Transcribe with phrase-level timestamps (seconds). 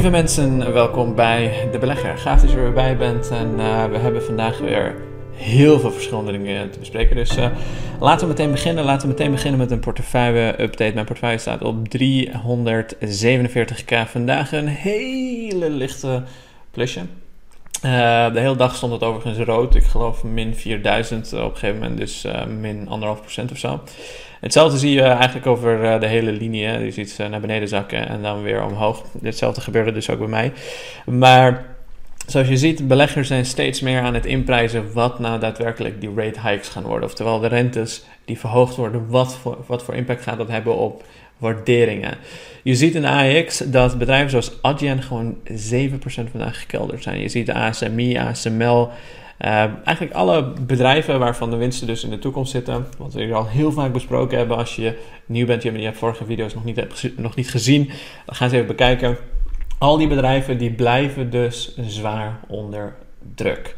[0.00, 2.18] Lieve mensen, welkom bij De Belegger.
[2.18, 4.94] Gaaf dat je er weer bij bent en uh, we hebben vandaag weer
[5.32, 7.16] heel veel verschillende dingen te bespreken.
[7.16, 7.46] Dus uh,
[7.98, 8.84] laten we meteen beginnen.
[8.84, 10.94] Laten we meteen beginnen met een portefeuille-update.
[10.94, 14.10] Mijn portefeuille staat op 347k.
[14.10, 16.22] Vandaag een hele lichte
[16.70, 17.00] plusje.
[17.84, 19.74] Uh, de hele dag stond het overigens rood.
[19.74, 22.26] Ik geloof min 4000 op een gegeven moment, dus
[22.60, 23.80] min 1,5% of zo.
[24.40, 26.64] Hetzelfde zie je eigenlijk over eh, de hele linie.
[26.64, 26.90] Hè.
[26.90, 29.04] Ziet ze naar beneden zakken en dan weer omhoog.
[29.22, 30.52] Hetzelfde gebeurde dus ook bij mij.
[31.06, 31.64] Maar
[32.26, 36.40] zoals je ziet, beleggers zijn steeds meer aan het inprijzen wat nou daadwerkelijk die rate
[36.48, 37.08] hikes gaan worden.
[37.08, 41.04] Oftewel de rentes die verhoogd worden, wat voor, wat voor impact gaat dat hebben op
[41.38, 42.16] waarderingen.
[42.62, 45.54] Je ziet in de AX dat bedrijven zoals Adyen gewoon 7%
[46.30, 47.20] vandaag gekelderd zijn.
[47.20, 48.90] Je ziet de ASMI, ASML,
[49.40, 53.46] eigenlijk alle bedrijven waarvan de winsten dus in de toekomst zitten, wat we hier al
[53.46, 54.56] heel vaak besproken hebben.
[54.56, 57.90] Als je nieuw bent, je hebt vorige video's nog niet, nog niet gezien,
[58.26, 59.16] dan gaan ze even bekijken.
[59.78, 62.96] Al die bedrijven die blijven dus zwaar onder
[63.34, 63.74] druk.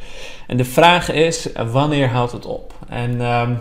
[0.47, 2.75] En de vraag is, wanneer houdt het op?
[2.89, 3.59] En um,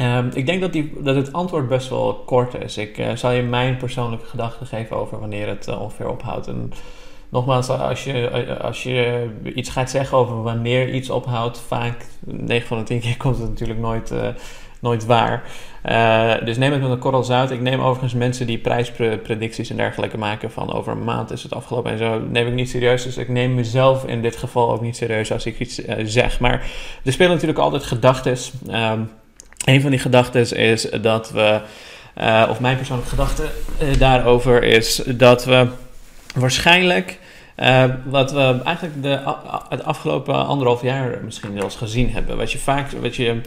[0.00, 2.76] um, ik denk dat, die, dat het antwoord best wel kort is.
[2.76, 6.46] Ik uh, zal je mijn persoonlijke gedachten geven over wanneer het uh, ongeveer ophoudt.
[6.46, 6.72] En
[7.34, 12.78] nogmaals, als je, als je iets gaat zeggen over wanneer iets ophoudt, vaak 9 van
[12.78, 14.28] de 10 keer komt het natuurlijk nooit, uh,
[14.80, 15.42] nooit waar.
[15.88, 17.50] Uh, dus neem het met een korrel zout.
[17.50, 21.54] Ik neem overigens mensen die prijspredicties en dergelijke maken van over een maand is het
[21.54, 23.02] afgelopen en zo, neem ik niet serieus.
[23.02, 26.40] Dus ik neem mezelf in dit geval ook niet serieus als ik iets uh, zeg.
[26.40, 26.66] Maar
[27.04, 28.36] er spelen natuurlijk altijd gedachten.
[28.70, 29.10] Um,
[29.64, 31.60] een van die gedachten is dat we,
[32.48, 33.42] of mijn persoonlijke gedachte
[33.98, 35.68] daarover is dat we
[36.34, 37.18] waarschijnlijk
[37.56, 39.36] uh, wat we eigenlijk de,
[39.68, 42.36] het afgelopen anderhalf jaar misschien wel eens gezien hebben.
[42.36, 43.40] Wat je vaak wat je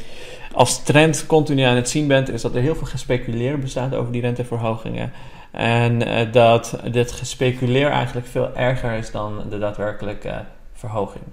[0.53, 4.11] als trend continu aan het zien bent, is dat er heel veel gespeculeer bestaat over
[4.11, 5.11] die renteverhogingen.
[5.52, 11.23] En uh, dat dit gespeculeer eigenlijk veel erger is dan de daadwerkelijke verhoging.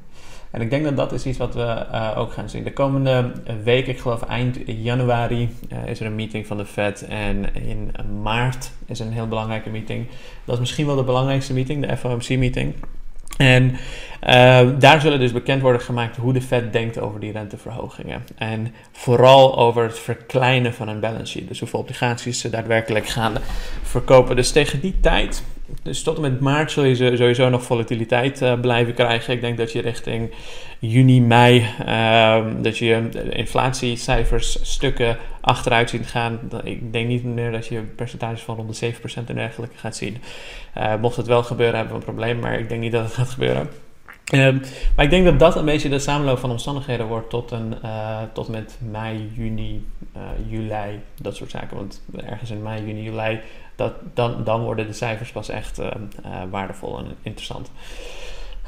[0.54, 2.64] En ik denk dat dat is iets wat we uh, ook gaan zien.
[2.64, 3.32] De komende
[3.64, 7.06] week, ik geloof eind januari, uh, is er een meeting van de Fed.
[7.08, 7.92] En in
[8.22, 10.06] maart is een heel belangrijke meeting.
[10.44, 12.74] Dat is misschien wel de belangrijkste meeting, de FOMC-meeting.
[13.36, 13.76] En
[14.78, 18.24] daar zullen dus bekend worden gemaakt hoe de Fed denkt over die renteverhogingen.
[18.36, 21.48] En vooral over het verkleinen van een balance sheet.
[21.48, 23.34] Dus hoeveel obligaties ze daadwerkelijk gaan
[23.82, 24.36] verkopen.
[24.36, 25.42] Dus tegen die tijd
[25.82, 29.34] dus tot en met maart zul je sowieso nog volatiliteit uh, blijven krijgen.
[29.34, 30.30] Ik denk dat je richting
[30.78, 36.40] juni, mei, uh, dat je inflatiecijfers stukken achteruit ziet gaan.
[36.64, 40.16] Ik denk niet meer dat je percentages van rond de 7% en dergelijke gaat zien.
[40.78, 43.14] Uh, mocht het wel gebeuren, hebben we een probleem, maar ik denk niet dat het
[43.14, 43.68] gaat gebeuren.
[44.34, 44.60] Um,
[44.96, 48.18] maar ik denk dat dat een beetje de samenloop van omstandigheden wordt tot, een, uh,
[48.32, 49.86] tot met mei, juni,
[50.16, 51.76] uh, juli, dat soort zaken.
[51.76, 53.40] Want ergens in mei, juni, juli,
[53.76, 55.90] dat, dan, dan worden de cijfers pas echt uh,
[56.50, 57.70] waardevol en interessant.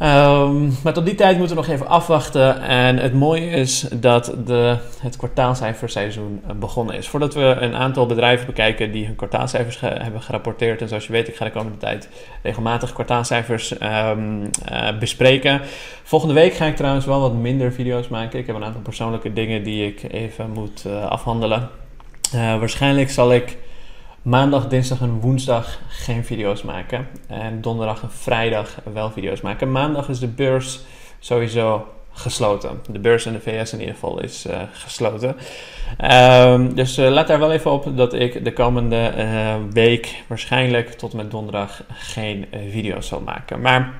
[0.02, 2.60] Um, maar tot die tijd moeten we nog even afwachten.
[2.60, 7.08] En het mooie is dat de, het kwartaalcijferseizoen begonnen is.
[7.08, 10.80] Voordat we een aantal bedrijven bekijken die hun kwartaalcijfers hebben gerapporteerd.
[10.80, 12.08] En zoals je weet, ik ga de komende tijd
[12.42, 15.60] regelmatig kwartaalcijfers um, uh, bespreken.
[16.02, 18.38] Volgende week ga ik trouwens wel wat minder video's maken.
[18.38, 21.68] Ik heb een aantal persoonlijke dingen die ik even moet uh, afhandelen.
[22.32, 23.56] Waarschijnlijk zal ik
[24.26, 27.08] maandag, dinsdag en woensdag geen video's maken.
[27.26, 29.72] En donderdag en vrijdag wel video's maken.
[29.72, 30.80] Maandag is de beurs
[31.18, 32.80] sowieso gesloten.
[32.90, 35.36] De beurs in de VS in ieder geval is uh, gesloten.
[36.50, 40.90] Um, dus uh, let daar wel even op dat ik de komende uh, week waarschijnlijk
[40.90, 43.60] tot en met donderdag geen video's zal maken.
[43.60, 43.92] Maar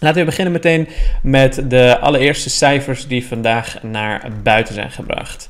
[0.00, 0.88] laten we beginnen meteen
[1.22, 5.48] met de allereerste cijfers die vandaag naar buiten zijn gebracht.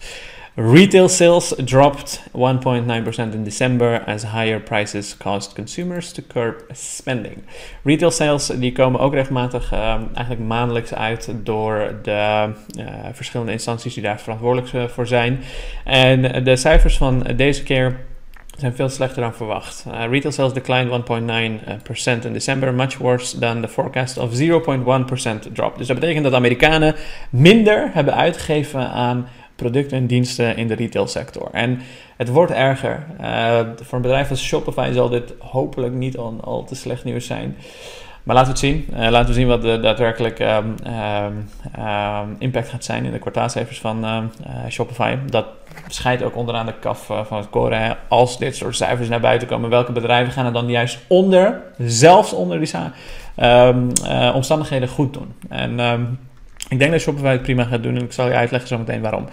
[0.58, 7.42] Retail sales dropped 1.9% in December as higher prices caused consumers to curb spending.
[7.84, 13.94] Retail sales die komen ook regelmatig uh, eigenlijk maandelijks uit door de uh, verschillende instanties
[13.94, 15.40] die daar verantwoordelijk uh, voor zijn.
[15.84, 18.00] En de cijfers van deze keer
[18.58, 19.84] zijn veel slechter dan verwacht.
[19.88, 21.04] Uh, retail sales declined
[22.22, 25.78] 1.9% in December, much worse than the forecast of 0.1% drop.
[25.78, 26.94] Dus dat betekent dat Amerikanen
[27.30, 31.48] minder hebben uitgegeven aan producten en diensten in de retailsector.
[31.52, 31.80] En
[32.16, 33.06] het wordt erger.
[33.20, 37.26] Uh, voor een bedrijf als Shopify zal dit hopelijk niet al, al te slecht nieuws
[37.26, 37.56] zijn.
[38.22, 38.86] Maar laten we het zien.
[38.90, 40.74] Uh, laten we zien wat de daadwerkelijk um,
[41.84, 44.18] um, impact gaat zijn in de kwartaalcijfers van uh,
[44.68, 45.16] Shopify.
[45.30, 45.46] Dat
[45.88, 47.96] scheidt ook onderaan de kaf van het koren.
[48.08, 52.32] Als dit soort cijfers naar buiten komen, welke bedrijven gaan er dan juist onder, zelfs
[52.32, 52.70] onder die
[53.36, 53.90] um,
[54.34, 55.34] omstandigheden goed doen?
[55.48, 55.78] En
[56.68, 59.00] Ik denk dat Shopify het prima gaat doen en ik zal je uitleggen zo meteen
[59.00, 59.28] waarom.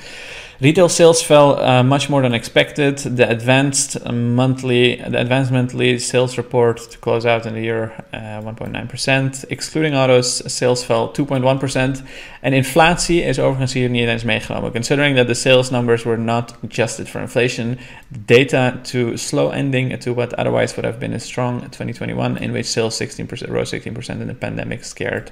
[0.59, 3.15] Retail sales fell uh, much more than expected.
[3.15, 8.39] The advanced monthly, the advanced monthly sales report to close out in the year, uh,
[8.39, 9.47] 1.9%.
[9.47, 12.03] Excluding autos, sales fell 2.1%.
[12.41, 14.71] En inflatie is overigens hier niet eens meegenomen.
[14.71, 17.79] Considering that the sales numbers were not adjusted for inflation,
[18.11, 22.51] the data to slow ending to what otherwise would have been a strong 2021, in
[22.51, 25.31] which sales 16% rose 16% in the pandemic scared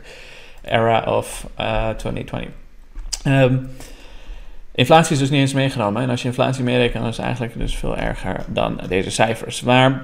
[0.63, 2.49] era of uh, 2020.
[3.27, 3.69] Um,
[4.73, 6.01] Inflatie is dus niet eens meegenomen.
[6.01, 9.61] En als je inflatie meerekent, dan is het eigenlijk dus veel erger dan deze cijfers.
[9.61, 10.01] Maar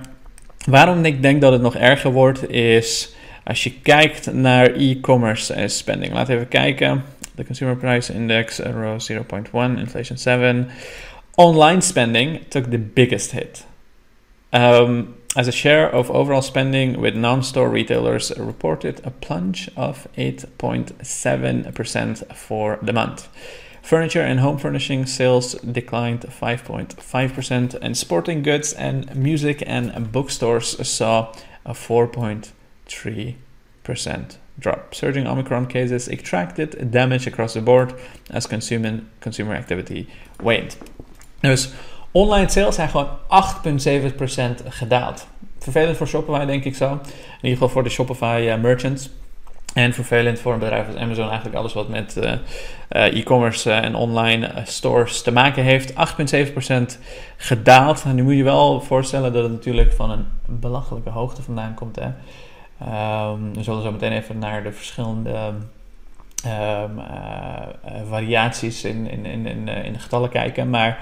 [0.65, 6.13] waarom ik denk dat het nog erger wordt, is als je kijkt naar e-commerce spending.
[6.13, 7.03] Laten we even kijken.
[7.35, 10.69] De Consumer Price Index rose 0.1, inflation 7.
[11.35, 13.65] Online spending took the biggest hit.
[14.51, 22.35] Um, as a share of overall spending with non-store retailers reported a plunge of 8.7%
[22.35, 23.27] for the month.
[23.83, 31.31] Furniture and home furnishing sales declined 5.5%, and sporting goods and music and bookstores saw
[31.65, 34.95] a 4.3% drop.
[34.95, 37.93] Surging Omicron cases extracted damage across the board
[38.31, 40.07] as consumer, consumer activity
[40.41, 40.75] waned.
[41.43, 41.75] Dus
[42.17, 43.07] online sales zijn gewoon
[44.59, 45.27] 8,7% gedaald.
[45.59, 46.91] Vervelend voor Shopify, denk ik zo.
[46.91, 46.99] In
[47.35, 49.09] ieder geval voor de Shopify uh, merchants.
[49.73, 54.51] En vervelend voor een bedrijf als Amazon, eigenlijk alles wat met uh, e-commerce en online
[54.63, 55.93] stores te maken heeft.
[55.93, 55.95] 8,7%
[57.37, 58.03] gedaald.
[58.03, 61.95] En nu moet je wel voorstellen dat het natuurlijk van een belachelijke hoogte vandaan komt.
[61.95, 62.09] Hè?
[63.31, 65.53] Um, we zullen zo meteen even naar de verschillende
[66.45, 67.01] um,
[68.09, 70.69] variaties in, in, in, in, in de getallen kijken.
[70.69, 70.99] Maar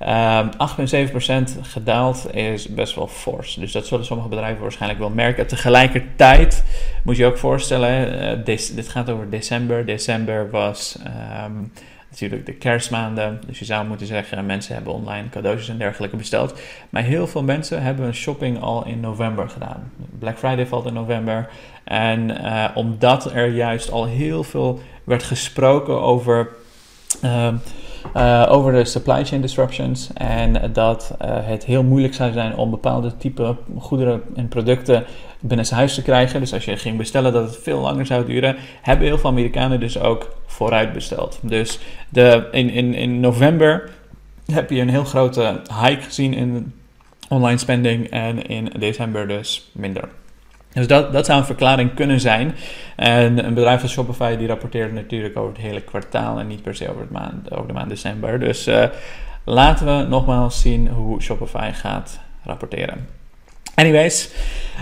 [0.00, 3.54] Um, ehm, 8,7% gedaald is best wel fors.
[3.54, 5.46] Dus dat zullen sommige bedrijven waarschijnlijk wel merken.
[5.46, 6.64] Tegelijkertijd
[7.02, 9.86] moet je ook voorstellen, uh, dit gaat over december.
[9.86, 10.98] December was
[11.44, 11.72] um,
[12.10, 13.40] natuurlijk de kerstmaanden.
[13.46, 16.60] Dus je zou moeten zeggen, mensen hebben online cadeautjes en dergelijke besteld.
[16.90, 19.92] Maar heel veel mensen hebben hun shopping al in november gedaan.
[20.18, 21.48] Black Friday valt in november.
[21.84, 26.48] En uh, omdat er juist al heel veel werd gesproken over...
[27.24, 27.60] Um,
[28.16, 32.70] uh, over de supply chain disruptions en dat uh, het heel moeilijk zou zijn om
[32.70, 35.04] bepaalde type goederen en producten
[35.40, 36.40] binnen zijn huis te krijgen.
[36.40, 39.80] Dus als je ging bestellen dat het veel langer zou duren, hebben heel veel Amerikanen
[39.80, 41.38] dus ook vooruit besteld.
[41.42, 41.78] Dus
[42.08, 43.90] de, in, in, in november
[44.52, 46.72] heb je een heel grote hike gezien in
[47.28, 50.08] online spending en in december dus minder.
[50.72, 52.54] Dus dat, dat zou een verklaring kunnen zijn.
[52.96, 56.74] En een bedrijf als Shopify die rapporteert natuurlijk over het hele kwartaal en niet per
[56.74, 58.40] se over, het maand, over de maand december.
[58.40, 58.84] Dus uh,
[59.44, 63.06] laten we nogmaals zien hoe Shopify gaat rapporteren.
[63.78, 64.30] Anyways,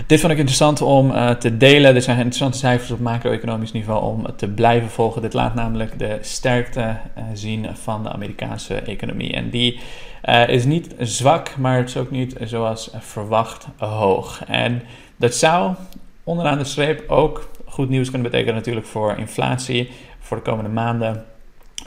[0.07, 1.93] dit vond ik interessant om uh, te delen.
[1.93, 5.21] Dit zijn interessante cijfers op macro-economisch niveau om te blijven volgen.
[5.21, 9.33] Dit laat namelijk de sterkte uh, zien van de Amerikaanse economie.
[9.33, 9.79] En die
[10.25, 14.43] uh, is niet zwak, maar het is ook niet zoals verwacht hoog.
[14.47, 14.81] En
[15.15, 15.75] dat zou
[16.23, 19.89] onderaan de streep ook goed nieuws kunnen betekenen natuurlijk voor inflatie
[20.19, 21.25] voor de komende maanden.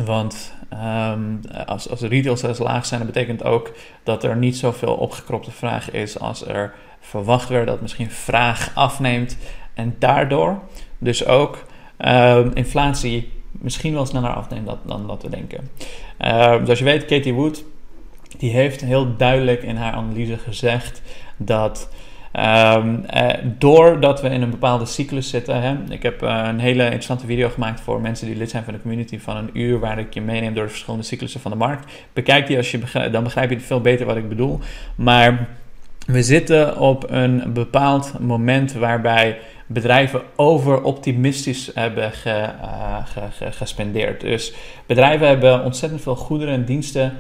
[0.04, 3.72] Want um, als, als de retail sales laag zijn, dat betekent ook
[4.02, 7.66] dat er niet zoveel opgekropte vraag is als er verwacht werd.
[7.66, 9.36] Dat misschien vraag afneemt
[9.74, 10.60] en daardoor
[10.98, 11.66] dus ook
[11.98, 15.70] um, inflatie misschien wel sneller afneemt dan, dan dat we denken.
[16.20, 17.64] Uh, zoals je weet, Katie Wood,
[18.38, 21.02] die heeft heel duidelijk in haar analyse gezegd
[21.36, 21.90] dat
[22.38, 23.28] Um, uh,
[23.58, 25.62] doordat we in een bepaalde cyclus zitten.
[25.62, 25.76] Hè?
[25.88, 28.80] Ik heb uh, een hele interessante video gemaakt voor mensen die lid zijn van de
[28.80, 31.92] community van een uur, waar ik je meeneem door de verschillende cyclussen van de markt.
[32.12, 34.58] Bekijk die als je dan begrijp je veel beter wat ik bedoel.
[34.94, 35.48] Maar
[36.06, 42.48] we zitten op een bepaald moment waarbij bedrijven overoptimistisch hebben ge,
[43.50, 44.20] gespendeerd.
[44.20, 44.52] Dus
[44.86, 47.16] bedrijven hebben ontzettend veel goederen en diensten,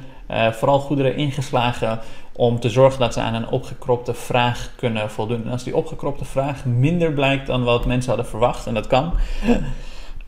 [0.52, 2.00] vooral goederen ingeslagen
[2.32, 5.44] om te zorgen dat ze aan een opgekropte vraag kunnen voldoen.
[5.44, 9.12] En als die opgekropte vraag minder blijkt dan wat mensen hadden verwacht, en dat kan.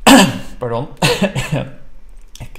[0.58, 0.88] Pardon.
[2.38, 2.58] Ik.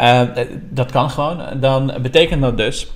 [0.00, 0.22] Uh,
[0.70, 1.60] dat kan gewoon.
[1.60, 2.90] Dan betekent dat dus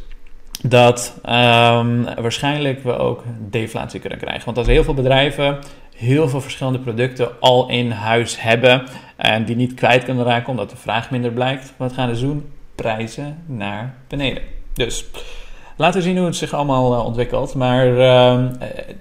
[0.62, 4.44] dat um, waarschijnlijk we ook deflatie kunnen krijgen.
[4.44, 5.58] Want als heel veel bedrijven
[5.96, 8.82] heel veel verschillende producten al in huis hebben
[9.16, 12.44] en die niet kwijt kunnen raken omdat de vraag minder blijkt, wat gaan ze doen?
[12.82, 14.42] prijzen naar beneden.
[14.72, 15.04] Dus
[15.76, 17.54] laten we zien hoe het zich allemaal uh, ontwikkelt.
[17.54, 18.44] Maar uh,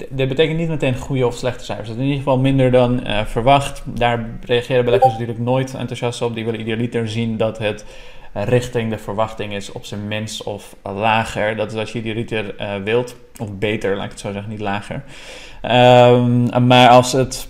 [0.09, 1.87] dit betekent niet meteen goede of slechte cijfers.
[1.87, 3.83] Het is in ieder geval minder dan uh, verwacht.
[3.85, 6.35] Daar reageren beleggers natuurlijk nooit enthousiast op.
[6.35, 7.85] Die willen idealiter zien dat het
[8.33, 11.55] richting de verwachting is op zijn minst of lager.
[11.55, 13.15] Dat is als je idealiter wilt.
[13.39, 15.03] Of beter, laat ik het zo zeggen, niet lager.
[15.63, 17.47] Um, maar als het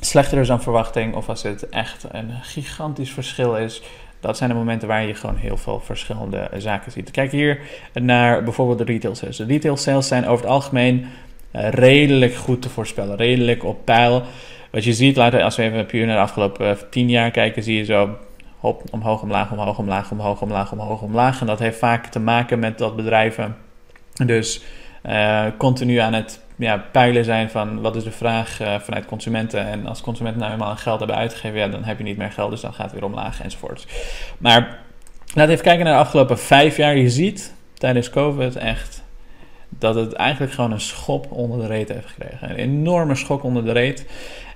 [0.00, 3.82] slechter is dan verwachting of als het echt een gigantisch verschil is.
[4.20, 7.10] Dat zijn de momenten waar je gewoon heel veel verschillende zaken ziet.
[7.10, 7.60] Kijk hier
[7.92, 9.36] naar bijvoorbeeld de retail sales.
[9.36, 11.06] De retail sales zijn over het algemeen
[11.50, 14.22] eh, redelijk goed te voorspellen, redelijk op pijl.
[14.70, 17.76] Wat je ziet, laten als we even puur naar de afgelopen 10 jaar kijken, zie
[17.76, 18.16] je zo
[18.90, 21.40] omhoog, omlaag, omhoog, omlaag, omhoog, omlaag, omhoog, omlaag.
[21.40, 23.56] En dat heeft vaak te maken met dat bedrijven
[24.24, 24.62] dus
[25.06, 29.66] uh, continu aan het ja, pijlen zijn van wat is de vraag uh, vanuit consumenten.
[29.66, 32.60] En als consumenten nou eenmaal geld hebben uitgegeven, dan heb je niet meer geld, dus
[32.60, 33.86] dan gaat het weer omlaag enzovoort.
[34.38, 34.78] Maar
[35.26, 36.96] laten we even kijken naar de afgelopen vijf jaar.
[36.96, 39.02] Je ziet tijdens COVID echt
[39.68, 42.50] dat het eigenlijk gewoon een schop onder de reet heeft gekregen.
[42.50, 44.06] Een enorme schok onder de reet.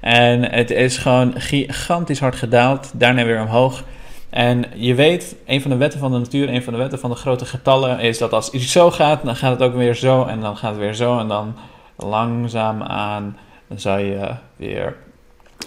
[0.01, 3.85] En het is gewoon gigantisch hard gedaald, daarna weer omhoog.
[4.31, 7.11] En je weet, een van de wetten van de natuur, een van de wetten van
[7.11, 10.25] de grote getallen is dat als iets zo gaat, dan gaat het ook weer zo
[10.25, 11.57] en dan gaat het weer zo en dan
[11.97, 13.39] langzaam aan
[13.75, 14.97] zou je weer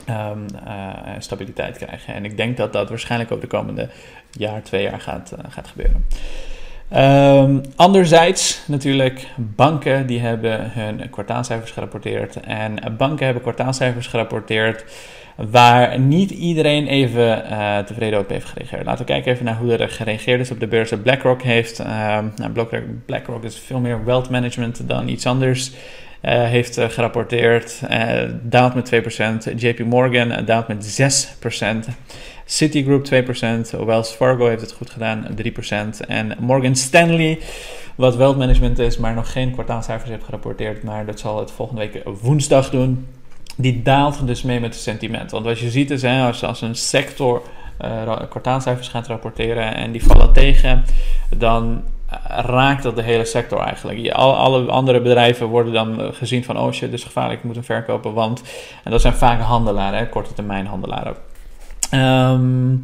[0.09, 0.45] um,
[1.19, 2.13] stabiliteit krijgen.
[2.13, 3.89] En ik denk dat dat waarschijnlijk ook de komende
[4.31, 6.05] jaar, twee jaar gaat, uh, gaat gebeuren.
[6.95, 12.39] Um, anderzijds natuurlijk, banken die hebben hun kwartaalcijfers gerapporteerd.
[12.39, 14.85] En banken hebben kwartaalcijfers gerapporteerd
[15.35, 18.85] waar niet iedereen even uh, tevreden op heeft gereageerd.
[18.85, 20.93] Laten we kijken even naar hoe er gereageerd is op de beurs.
[21.03, 21.87] BlackRock heeft, uh,
[22.35, 22.67] nou,
[23.05, 25.71] BlackRock, is veel meer wealth management dan iets anders.
[25.71, 27.81] Uh, heeft gerapporteerd,
[28.41, 28.91] daalt met
[29.53, 29.55] 2%.
[29.55, 31.01] JP Morgan daalt met
[31.87, 31.91] 6%.
[32.45, 33.85] Citigroup 2%.
[33.85, 35.27] Wells Fargo heeft het goed gedaan,
[36.03, 36.07] 3%.
[36.07, 37.39] En Morgan Stanley,
[37.95, 40.83] wat wealth management is, maar nog geen kwartaalcijfers heeft gerapporteerd.
[40.83, 43.07] Maar dat zal het volgende week woensdag doen
[43.57, 45.31] die daalt dus mee met het sentiment.
[45.31, 46.03] Want wat je ziet is,
[46.43, 47.41] als, een sector
[47.81, 50.83] uh, kwartaalcijfers gaat rapporteren en die vallen tegen,
[51.37, 51.83] dan
[52.27, 54.09] raakt dat de hele sector eigenlijk.
[54.09, 57.55] Al, alle andere bedrijven worden dan gezien van, oh shit, dit is gevaarlijk, ik moet
[57.55, 58.41] hem verkopen, want...
[58.83, 61.15] En dat zijn vaak handelaren, hè, korte termijn handelaren.
[61.93, 62.81] Um,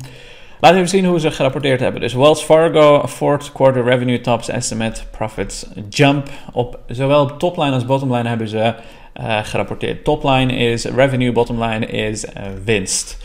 [0.59, 2.01] Laten we even zien hoe ze gerapporteerd hebben.
[2.01, 6.29] Dus Wells Fargo, fourth quarter revenue tops estimate profits jump.
[6.53, 8.73] Op zowel topline als bottomline hebben ze
[9.19, 10.03] uh, gerapporteerd.
[10.03, 12.31] Topline is revenue, bottomline is uh,
[12.63, 13.17] winst.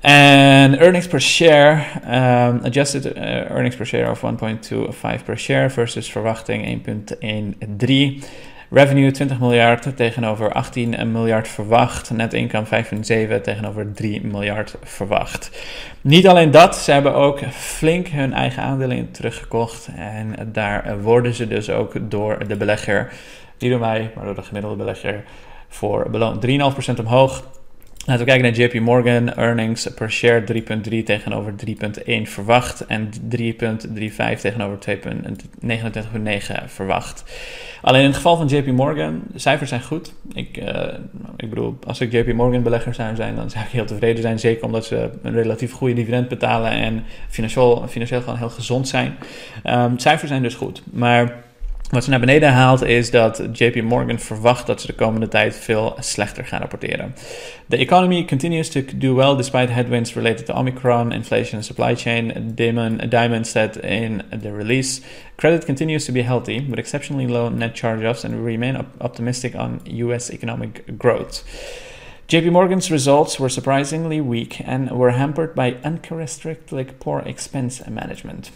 [0.00, 6.10] En earnings per share, um, adjusted uh, earnings per share of 1.25 per share versus
[6.10, 8.24] verwachting 1.13.
[8.70, 12.10] Revenue 20 miljard tegenover 18 miljard verwacht.
[12.10, 15.50] Net income 5,7 tegenover 3 miljard verwacht.
[16.00, 19.88] Niet alleen dat, ze hebben ook flink hun eigen aandelen teruggekocht.
[19.96, 23.12] En daar worden ze dus ook door de belegger,
[23.58, 25.24] niet door mij, maar door de gemiddelde belegger,
[25.68, 26.46] voor beloond.
[26.46, 27.44] 3,5% omhoog.
[28.06, 29.34] Laten we kijken naar JP Morgan.
[29.34, 30.44] Earnings per share
[30.88, 32.86] 3,3 tegenover 3,1 verwacht.
[32.86, 37.24] En 3,35 tegenover 2,29,9 verwacht.
[37.82, 40.12] Alleen in het geval van JP Morgan, de cijfers zijn goed.
[40.32, 40.84] Ik, uh,
[41.36, 44.38] ik bedoel, als ik JP Morgan belegger zou zijn, dan zou ik heel tevreden zijn.
[44.38, 49.16] Zeker omdat ze een relatief goede dividend betalen en financieel, financieel gewoon heel gezond zijn.
[49.64, 50.82] Um, cijfers zijn dus goed.
[50.92, 51.44] Maar
[51.90, 55.56] wat ze naar beneden haalt is dat JP Morgan verwacht dat ze de komende tijd
[55.56, 57.14] veel slechter gaan rapporteren.
[57.68, 62.52] The economy continues to do well despite headwinds related to Omicron, inflation supply chain.
[62.54, 65.00] Diamond, Diamond said in the release.
[65.36, 69.54] Credit continues to be healthy with exceptionally low net charge-offs and we remain op optimistic
[69.54, 71.44] on US economic growth.
[72.28, 78.50] JP Morgan's results were surprisingly weak and were hampered by uncharacteristically poor expense management.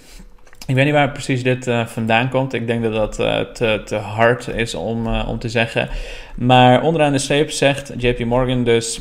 [0.67, 2.53] Ik weet niet waar precies dit uh, vandaan komt.
[2.53, 5.89] Ik denk dat dat uh, te, te hard is om, uh, om te zeggen.
[6.37, 9.01] Maar onderaan de streep zegt JP Morgan dus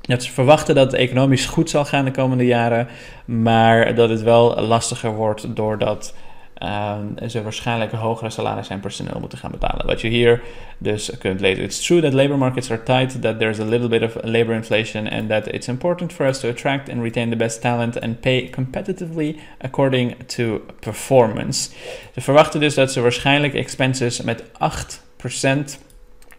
[0.00, 2.88] dat ze verwachten dat het economisch goed zal gaan de komende jaren.
[3.24, 6.14] Maar dat het wel lastiger wordt doordat
[6.62, 9.86] um, ze waarschijnlijk hogere salarissen en personeel moeten gaan betalen.
[9.86, 10.42] Wat je hier
[10.78, 11.64] dus kunt lezen.
[11.64, 15.10] It's true that labor markets are tight, that there's a little bit of labor inflation,
[15.10, 18.50] and that it's important for us to attract and retain the best talent and pay
[18.50, 21.70] competitively according to performance.
[22.14, 25.78] Ze verwachten dus dat ze waarschijnlijk expenses met 8%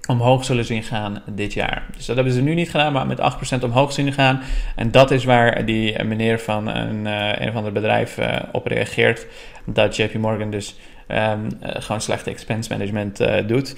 [0.08, 1.84] omhoog zullen zien gaan dit jaar.
[1.96, 3.20] Dus dat hebben ze nu niet gedaan, maar met
[3.60, 4.42] 8% omhoog zien gaan.
[4.76, 8.68] En dat is waar die meneer van een, uh, een of ander bedrijf uh, op
[8.68, 9.28] reageert.
[9.66, 10.76] Dat JP Morgan dus
[11.08, 13.18] um, gewoon slechte expense management
[13.48, 13.76] doet.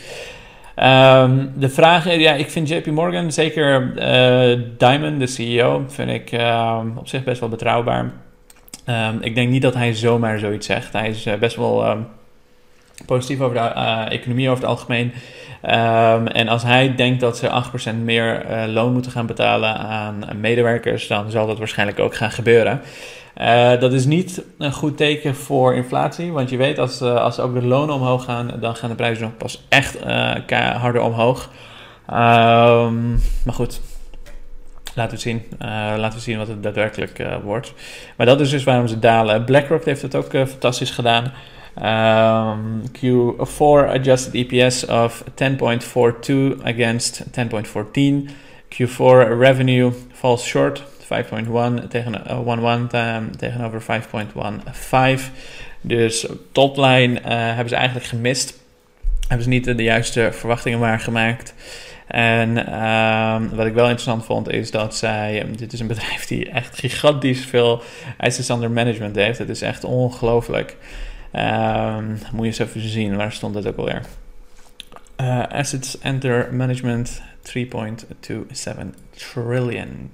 [0.75, 3.93] Um, de vraag ja, ik vind JP Morgan, zeker
[4.77, 8.11] Diamond, de CEO, vind ik ehm, op zich best wel betrouwbaar.
[9.21, 10.93] ik denk niet dat hij zomaar zoiets zegt.
[10.93, 12.05] Hij is best wel
[13.05, 13.61] positief over de
[14.09, 15.13] economie over het algemeen.
[15.63, 20.23] Um, en als hij denkt dat ze 8% meer uh, loon moeten gaan betalen aan
[20.39, 22.81] medewerkers, dan zal dat waarschijnlijk ook gaan gebeuren.
[23.41, 27.53] Uh, dat is niet een goed teken voor inflatie, want je weet als, als ook
[27.53, 30.03] de lonen omhoog gaan, dan gaan de prijzen nog pas echt
[30.53, 31.49] harder omhoog.
[32.09, 33.81] Um, maar goed,
[34.95, 35.43] Laten we zien.
[35.97, 37.73] Laten we zien wat het daadwerkelijk wordt.
[38.17, 39.45] Maar dat is dus waarom ze dalen.
[39.45, 41.31] BlackRock heeft het ook fantastisch gedaan.
[41.77, 48.29] Um, Q4 adjusted EPS of 10.42 against 10.14.
[48.69, 52.23] Q4 revenue falls short 5.1 tegen
[53.31, 55.21] 1.1 tegenover 5.15.
[55.81, 58.63] Dus toplijn hebben ze eigenlijk gemist.
[59.27, 61.53] Hebben ze niet de juiste verwachtingen waargemaakt.
[62.07, 66.49] En uh, wat ik wel interessant vond is dat zij, dit is een bedrijf die
[66.49, 67.81] echt gigantisch veel
[68.17, 69.37] assets under management heeft.
[69.37, 70.77] Het is echt ongelooflijk.
[71.35, 71.97] Uh,
[72.31, 74.01] moet je eens even zien, waar stond het ook alweer?
[75.21, 77.21] Uh, assets under management
[77.55, 77.55] 3.27
[79.09, 80.11] trillion.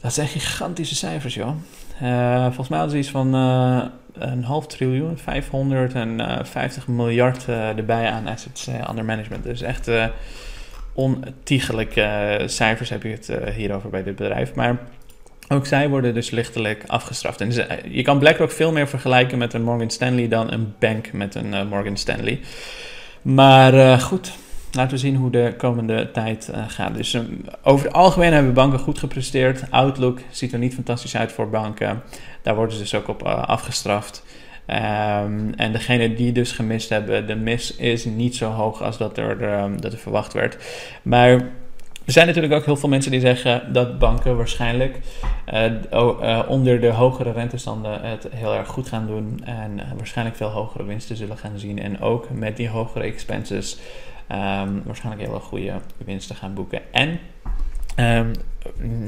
[0.00, 1.54] Dat zijn gigantische cijfers, joh.
[2.02, 8.68] Uh, volgens mij ze iets van uh, een half triljoen, 550 miljard erbij aan assets
[8.88, 9.44] under management.
[9.44, 9.90] Dus echt
[10.92, 14.54] ontiegelijke cijfers heb je het hierover bij dit bedrijf.
[14.54, 14.78] Maar
[15.48, 17.40] ook zij worden dus lichtelijk afgestraft.
[17.40, 17.52] En
[17.90, 21.68] je kan BlackRock veel meer vergelijken met een Morgan Stanley dan een bank met een
[21.68, 22.40] Morgan Stanley.
[23.22, 24.32] Maar goed,
[24.72, 26.94] laten we zien hoe de komende tijd uh, gaat.
[26.94, 27.22] Dus uh,
[27.62, 29.70] over het algemeen hebben banken goed gepresteerd.
[29.70, 32.02] Outlook ziet er niet fantastisch uit voor banken.
[32.42, 34.24] Daar worden ze dus ook op afgestraft.
[34.70, 39.18] Um, en degene die dus gemist hebben, de mis is niet zo hoog als dat
[39.18, 40.56] er, um, dat er verwacht werd.
[41.02, 41.48] Maar
[42.06, 45.00] er zijn natuurlijk ook heel veel mensen die zeggen dat banken waarschijnlijk
[45.52, 49.40] uh, onder de hogere rentestanden het heel erg goed gaan doen.
[49.44, 51.78] En waarschijnlijk veel hogere winsten zullen gaan zien.
[51.78, 53.78] En ook met die hogere expenses
[54.32, 55.72] um, waarschijnlijk hele goede
[56.04, 56.80] winsten gaan boeken.
[56.92, 57.18] En
[57.96, 58.32] um,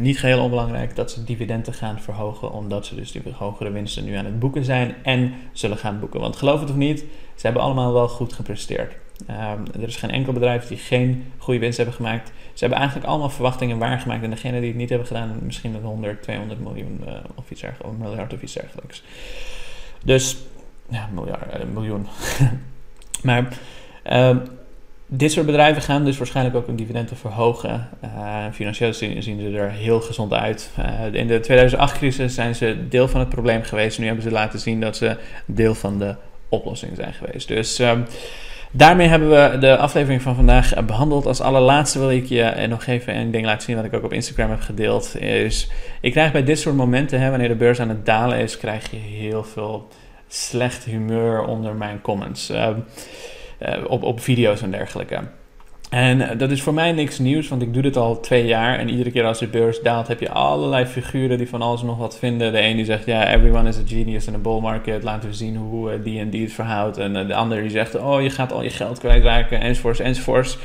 [0.00, 4.14] niet geheel onbelangrijk dat ze dividenden gaan verhogen, omdat ze dus die hogere winsten nu
[4.14, 6.20] aan het boeken zijn en zullen gaan boeken.
[6.20, 6.98] Want geloof het of niet,
[7.34, 8.94] ze hebben allemaal wel goed gepresteerd.
[9.30, 12.28] Um, er is geen enkel bedrijf die geen goede winst hebben gemaakt.
[12.28, 14.22] Ze hebben eigenlijk allemaal verwachtingen waargemaakt.
[14.22, 17.62] En degene die het niet hebben gedaan, misschien met 100, 200 miljoen uh, of iets
[17.82, 19.02] of miljard of iets dergelijks.
[20.04, 20.36] Dus,
[20.88, 22.06] ja, miljard, uh, miljoen.
[23.22, 23.48] maar
[25.06, 27.88] dit soort bedrijven gaan dus waarschijnlijk ook hun dividenden verhogen.
[28.04, 30.70] Uh, financieel zien, ze er heel gezond uit.
[31.12, 33.98] In de 2008-crisis zijn ze deel van het probleem geweest.
[33.98, 35.16] Nu hebben ze laten zien dat ze
[35.46, 36.14] deel van de
[36.48, 37.48] oplossing zijn geweest.
[37.48, 38.04] Dus um,
[38.72, 41.26] daarmee hebben we de aflevering van vandaag behandeld.
[41.26, 44.12] Als allerlaatste wil ik je nog even een ding laten zien wat ik ook op
[44.12, 45.18] Instagram heb gedeeld.
[45.20, 48.56] Is, ik krijg bij dit soort momenten, hè, wanneer de beurs aan het dalen is,
[48.56, 49.88] krijg je heel veel
[50.28, 52.50] slecht humeur onder mijn comments.
[52.50, 52.68] Uh,
[53.86, 55.20] op, op video's en dergelijke.
[55.90, 58.78] En uh, dat is voor mij niks nieuws, want ik doe dit al twee jaar.
[58.78, 61.98] En iedere keer als de beurs daalt, heb je allerlei figuren die van alles nog
[61.98, 62.52] wat vinden.
[62.52, 65.02] De een die zegt, ja, everyone is a genius in a bull market.
[65.02, 66.98] Laten we zien hoe uh, die en die het verhoudt.
[66.98, 70.58] En de ander die zegt, oh, je gaat al je geld kwijtraken, enzovoorts, enzovoorts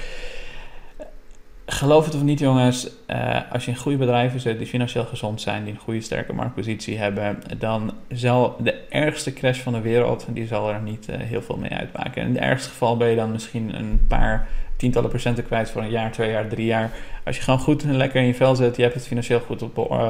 [1.65, 5.41] geloof het of niet, jongens, uh, als je in goede bedrijven zit die financieel gezond
[5.41, 10.25] zijn, die een goede sterke marktpositie hebben, dan zal de ergste crash van de wereld,
[10.29, 12.21] die zal er niet uh, heel veel mee uitmaken.
[12.21, 15.89] In het ergste geval ben je dan misschien een paar tientallen procenten kwijt voor een
[15.89, 16.91] jaar, twee jaar, drie jaar.
[17.25, 19.61] Als je gewoon goed en lekker in je vel zit, je hebt het financieel goed,
[19.61, 20.03] op,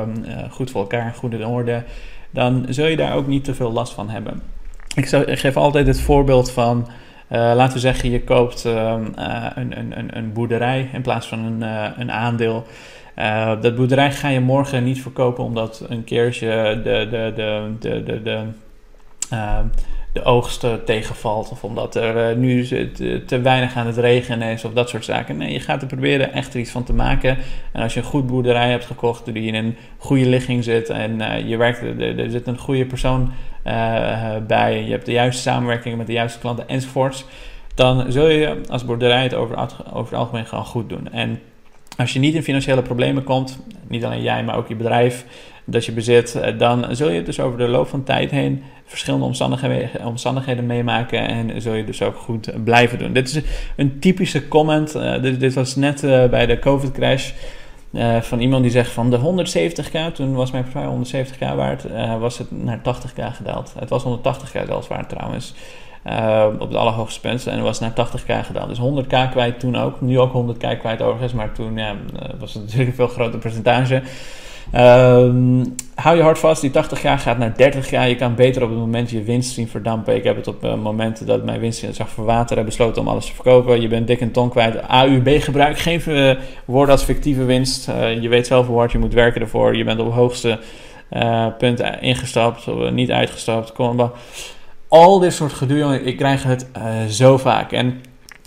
[0.49, 1.83] goed voor elkaar, goed in orde,
[2.29, 4.41] dan zul je daar ook niet te veel last van hebben.
[4.95, 5.07] Ik,
[5.39, 6.87] geef altijd het voorbeeld van
[7.33, 8.95] laten we zeggen, je koopt uh,
[9.55, 12.65] een, een, een boerderij in plaats van een, uh, een aandeel.
[13.61, 18.21] dat boerderij ga je morgen niet verkopen omdat een keertje de, de, de, de, de,
[18.21, 18.43] de,
[20.13, 21.49] de oogst tegenvalt.
[21.51, 22.67] Of omdat er nu
[23.25, 25.37] te, weinig aan het regenen is of dat soort zaken.
[25.37, 27.37] Nee, je gaat er proberen echt iets van te maken.
[27.71, 31.47] En als je een goed boerderij hebt gekocht die in een goede ligging zit en
[31.47, 33.31] je werkt, er, er zit een goede persoon
[34.47, 37.25] bij, je hebt de juiste samenwerking met de juiste klanten enzovoorts,
[37.75, 39.57] dan zul je als boerderij het over,
[39.93, 41.11] over het algemeen gewoon goed doen.
[41.11, 41.39] En
[41.97, 45.25] als je niet in financiële problemen komt, niet alleen jij, maar ook je bedrijf
[45.65, 49.25] dat je bezit, eh, dan zul je dus over de loop van tijd heen verschillende
[49.25, 53.13] omstandigheden, omstandigheden meemaken en zul je dus ook goed blijven doen.
[53.13, 53.41] Dit is
[53.75, 54.95] een typische comment.
[54.95, 57.31] Uh, dit, was net bij de COVID-crash.
[57.93, 62.19] Uh, van iemand die zegt van de 170k, toen was mijn portefeuille 170k waard, uh,
[62.19, 63.73] was het naar 80k gedaald.
[63.79, 65.53] Het was 180k zelfs waard trouwens,
[66.07, 68.69] uh, op de allerhoogste punten en was naar 80k gedaald.
[68.69, 71.79] Dus 100k kwijt toen ook, nu ook 100k kwijt overigens, maar toen
[72.39, 74.01] was het natuurlijk een veel groter percentage.
[74.75, 78.09] Um, hou je hart vast, die 80 jaar gaat naar 30 jaar.
[78.09, 80.15] Je kan beter op het moment je winst zien verdampen.
[80.15, 83.33] Ik heb het op uh, momenten dat mijn winst zag verwateren besloten om alles te
[83.33, 83.81] verkopen.
[83.81, 84.75] Je bent dik een ton kwijt.
[84.75, 87.89] AUB gebruik geen uh, woorden als fictieve winst.
[87.89, 89.75] Uh, je weet zelf hoe hard je moet werken ervoor.
[89.75, 90.59] Je bent op het hoogste
[91.57, 93.73] punt ingestapt, of niet uitgestapt.
[94.87, 96.67] Al dit soort gedoe, jongen, ik krijg het
[97.09, 97.71] zo vaak.
[97.71, 98.01] En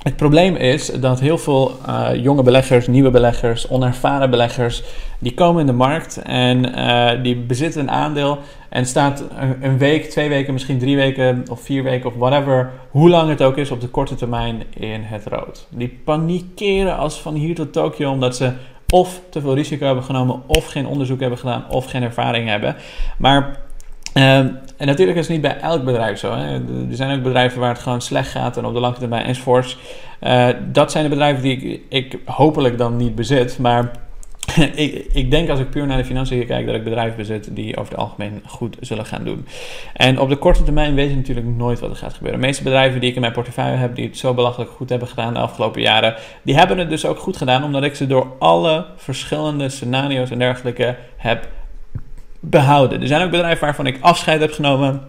[0.06, 4.82] Het probleem is dat heel veel uh, jonge beleggers, nieuwe beleggers, onervaren beleggers,
[5.18, 8.38] die komen in de markt en uh, die bezitten een aandeel
[8.68, 12.70] en staat een, een, week, twee weken, misschien drie weken of vier weken of whatever,
[12.90, 15.66] hoe lang het ook is op de korte termijn in het rood.
[15.70, 18.52] Die panikeren als van hier tot Tokio omdat ze
[18.92, 22.76] of te veel risico hebben genomen, of geen onderzoek hebben gedaan, of geen ervaring hebben.
[23.18, 23.65] Maar
[24.16, 24.38] uh,
[24.76, 26.32] en natuurlijk is het niet bij elk bedrijf zo.
[26.32, 26.54] Hè.
[26.90, 29.78] Er zijn ook bedrijven waar het gewoon slecht gaat en op de lange termijn enzovoorts.
[30.22, 33.58] Uh, dat zijn de bedrijven die ik, ik hopelijk dan niet bezit.
[33.58, 33.90] Maar
[34.74, 37.76] ik, ik, denk als ik puur naar de financiën kijk dat ik bedrijven bezit die
[37.76, 39.46] over het algemeen goed zullen gaan doen.
[39.92, 42.40] En op de korte termijn weet je natuurlijk nooit wat er gaat gebeuren.
[42.40, 45.08] De meeste bedrijven die ik in mijn portefeuille heb, die het zo belachelijk goed hebben
[45.08, 48.32] gedaan de afgelopen jaren, die hebben het dus ook goed gedaan omdat ik ze door
[48.38, 51.48] alle verschillende scenario's en dergelijke heb
[52.50, 53.00] behouden.
[53.00, 55.02] Er zijn ook bedrijven waarvan ik afscheid heb genomen,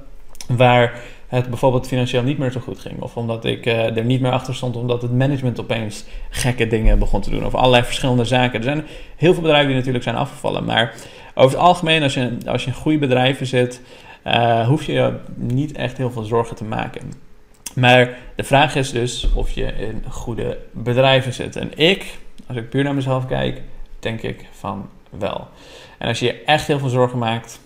[0.47, 3.01] waar het bijvoorbeeld financieel niet meer zo goed ging.
[3.01, 6.99] Of omdat ik uh, er niet meer achter stond, omdat het management opeens gekke dingen
[6.99, 7.45] begon te doen.
[7.45, 8.57] Of allerlei verschillende zaken.
[8.57, 10.65] Er zijn heel veel bedrijven die natuurlijk zijn afgevallen.
[10.65, 10.93] Maar
[11.33, 13.81] over het algemeen, als je, als je in goede bedrijven zit,
[14.27, 17.01] uh, hoef je je niet echt heel veel zorgen te maken.
[17.75, 21.55] Maar de vraag is dus of je in goede bedrijven zit.
[21.55, 23.61] En ik, als ik puur naar mezelf kijk,
[23.99, 25.47] denk ik van wel.
[25.97, 27.59] En als je je echt heel veel zorgen maakt,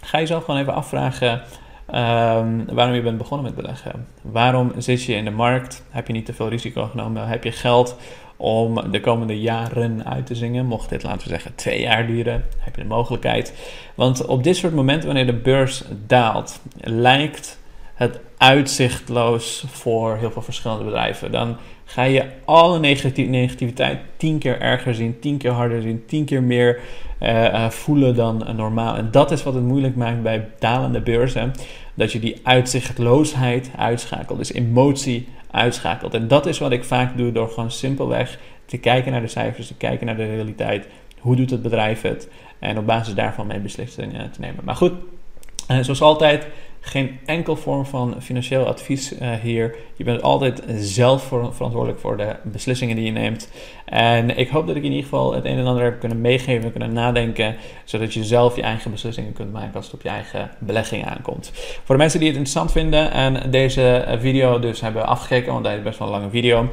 [0.00, 1.42] ga jezelf gewoon even afvragen
[1.88, 4.06] um, waarom je bent begonnen met beleggen.
[4.22, 5.84] Waarom zit je in de markt?
[5.90, 7.28] Heb je niet te veel risico genomen?
[7.28, 7.96] Heb je geld
[8.36, 10.66] om de komende jaren uit te zingen?
[10.66, 13.54] Mocht dit, laten we zeggen, twee jaar duren, heb je de mogelijkheid.
[13.94, 17.58] Want op dit soort momenten, wanneer de beurs daalt, lijkt
[17.94, 21.32] het uitzichtloos voor heel veel verschillende bedrijven.
[21.32, 26.42] Dan ga je alle negativiteit tien keer erger zien, tien keer harder zien, tien keer
[26.42, 26.80] meer
[27.22, 28.96] uh, voelen dan normaal.
[28.96, 31.52] En dat is wat het moeilijk maakt bij dalende beurzen.
[31.94, 36.14] Dat je die uitzichtloosheid uitschakelt, dus emotie uitschakelt.
[36.14, 39.66] En dat is wat ik vaak doe door gewoon simpelweg te kijken naar de cijfers,
[39.66, 40.86] te kijken naar de realiteit.
[41.18, 42.28] Hoe doet het bedrijf het?
[42.58, 44.64] En op basis daarvan mijn beslissingen te nemen.
[44.64, 44.92] Maar goed,
[45.70, 46.46] uh, zoals altijd,
[46.84, 49.74] geen enkel vorm van financieel advies uh, hier.
[49.96, 53.50] Je bent altijd zelf verantwoordelijk voor de beslissingen die je neemt.
[53.84, 56.70] En ik hoop dat ik in ieder geval het een en ander heb kunnen meegeven,
[56.70, 60.50] kunnen nadenken, zodat je zelf je eigen beslissingen kunt maken als het op je eigen
[60.58, 61.50] belegging aankomt.
[61.54, 65.72] Voor de mensen die het interessant vinden en deze video dus hebben afgekeken, want dat
[65.72, 66.68] is best wel een lange video.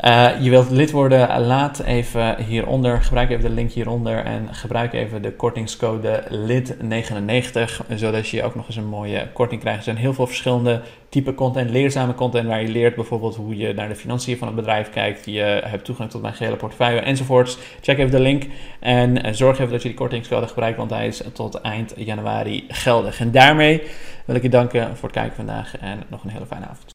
[0.00, 4.92] Uh, je wilt lid worden, laat even hieronder, gebruik even de link hieronder en gebruik
[4.92, 9.78] even de kortingscode LID99, zodat je ook nog eens een mooie korting krijgt.
[9.78, 13.72] Er zijn heel veel verschillende type content, leerzame content, waar je leert bijvoorbeeld hoe je
[13.72, 17.58] naar de financiën van het bedrijf kijkt, je hebt toegang tot mijn gehele portefeuille enzovoorts.
[17.80, 18.46] Check even de link
[18.80, 23.20] en zorg even dat je die kortingscode gebruikt, want hij is tot eind januari geldig.
[23.20, 23.82] En daarmee
[24.24, 26.90] wil ik je danken voor het kijken vandaag en nog een hele fijne avond.